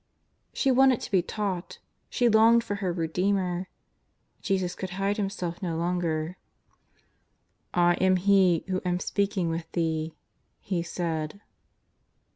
She 0.51 0.71
wanted 0.71 0.99
to 1.01 1.11
be 1.11 1.21
taught, 1.21 1.77
she 2.09 2.27
longed 2.27 2.63
for 2.63 2.73
her 2.77 3.03
Ee 3.03 3.07
deemer. 3.07 3.67
Jesus 4.41 4.73
could 4.73 4.89
hide 4.97 5.17
Himself 5.17 5.61
no 5.61 5.77
longer." 5.77 6.37
I 7.75 7.93
am 8.01 8.15
He 8.15 8.63
who 8.67 8.81
am 8.83 8.99
speaking 8.99 9.49
with 9.51 9.71
thee," 9.73 10.15
He 10.59 10.81
said. 10.81 11.39